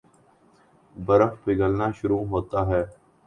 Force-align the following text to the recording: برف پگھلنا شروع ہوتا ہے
برف 0.95 1.33
پگھلنا 1.43 1.91
شروع 1.91 2.23
ہوتا 2.25 2.65
ہے 2.67 2.83